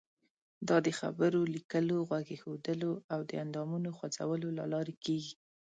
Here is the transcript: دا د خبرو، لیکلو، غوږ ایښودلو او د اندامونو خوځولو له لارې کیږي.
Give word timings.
دا 0.69 0.77
د 0.85 0.87
خبرو، 0.99 1.41
لیکلو، 1.55 1.97
غوږ 2.07 2.25
ایښودلو 2.33 2.91
او 3.13 3.19
د 3.29 3.31
اندامونو 3.43 3.89
خوځولو 3.97 4.47
له 4.57 4.65
لارې 4.73 4.93
کیږي. 5.03 5.33